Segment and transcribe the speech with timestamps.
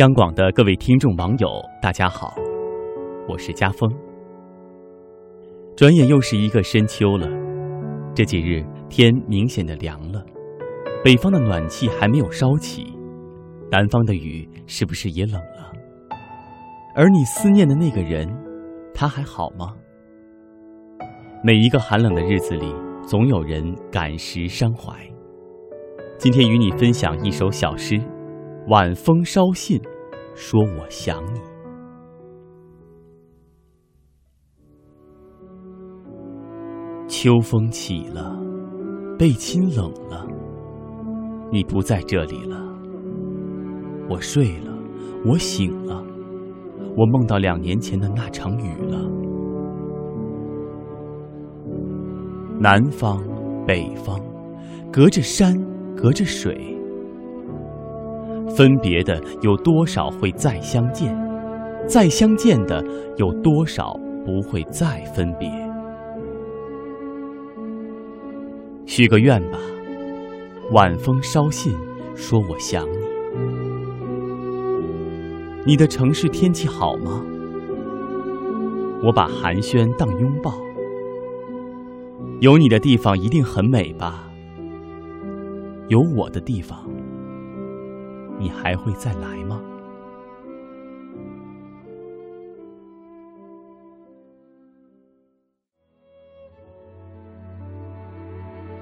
[0.00, 2.32] 央广的各位听众网友，大家好，
[3.28, 3.86] 我是家峰。
[5.76, 7.28] 转眼又是一个深秋了，
[8.14, 10.24] 这几日天明显的凉了，
[11.04, 12.96] 北方的暖气还没有烧起，
[13.70, 15.70] 南方的雨是不是也冷了？
[16.94, 18.26] 而你思念的那个人，
[18.94, 19.76] 他还好吗？
[21.44, 22.74] 每一个寒冷的日子里，
[23.06, 24.94] 总有人感时伤怀。
[26.16, 27.96] 今天与你分享一首小诗，
[28.68, 29.78] 《晚风捎信》，
[30.40, 31.40] 说我想你。
[37.06, 38.34] 秋风起了，
[39.18, 40.26] 背亲冷了，
[41.52, 42.56] 你不在这里了。
[44.08, 44.74] 我睡了，
[45.26, 46.02] 我醒了，
[46.96, 48.98] 我梦到两年前的那场雨了。
[52.58, 53.22] 南方，
[53.66, 54.18] 北方，
[54.90, 55.54] 隔着山。
[55.94, 56.79] 隔着水，
[58.60, 61.16] 分别的有多少会再相见？
[61.88, 62.84] 再相见的
[63.16, 65.50] 有多少不会再分别？
[68.84, 69.58] 许个愿吧，
[70.72, 71.74] 晚风捎信，
[72.14, 72.98] 说我想你。
[75.64, 77.24] 你的城市天气好吗？
[79.02, 80.52] 我把寒暄当拥抱。
[82.40, 84.30] 有你的地方一定很美吧？
[85.88, 86.78] 有我的地方，
[88.40, 89.60] 你还会再来吗？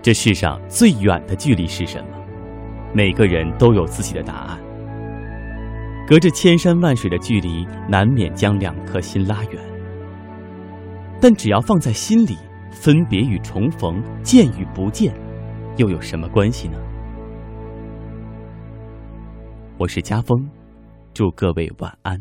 [0.01, 2.11] 这世上最远的距离是什么？
[2.95, 4.59] 每个人都有自己的答案。
[6.07, 9.61] 隔着千山万水的距离，难免将两颗心拉远。
[11.21, 12.39] 但只要放在心里，
[12.71, 15.13] 分别与重逢、见与不见，
[15.77, 16.79] 又有什么关系呢？
[19.81, 20.45] 我是家峰，
[21.15, 22.21] 祝各位晚安。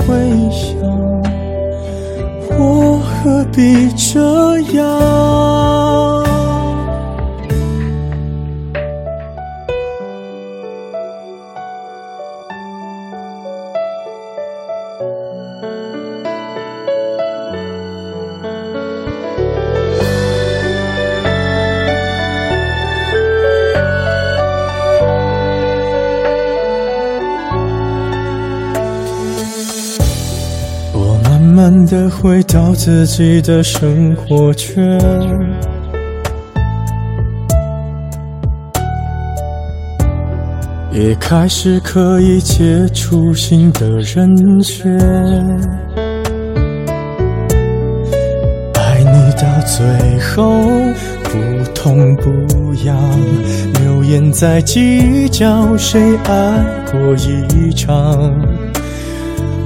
[3.53, 5.20] 别这样？
[31.61, 34.99] 慢的回到自己的生活圈，
[40.91, 44.91] 也开始可以接触新的人选。
[48.73, 50.51] 爱你到最后
[51.25, 52.97] 不痛不痒，
[53.83, 58.70] 流言在计较谁爱过一场。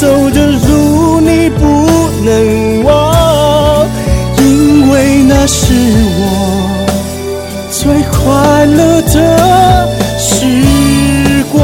[0.00, 1.62] 走的路你不
[2.24, 3.86] 能忘，
[4.38, 5.72] 因为那是
[6.18, 6.22] 我
[7.70, 9.88] 最快乐的
[10.18, 11.58] 时光。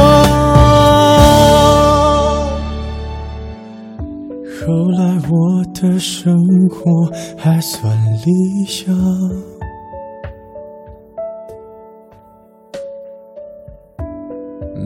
[4.61, 4.99] 后来
[5.29, 6.33] 我的生
[6.69, 7.93] 活还算
[8.25, 8.95] 理想。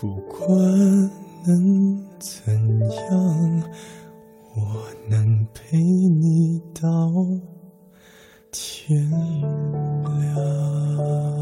[0.00, 0.48] 不管
[1.44, 2.54] 能怎
[2.88, 3.62] 样
[4.54, 7.12] 我能陪你到
[8.50, 11.39] 天亮。